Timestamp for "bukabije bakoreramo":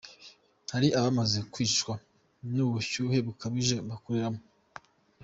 3.25-4.41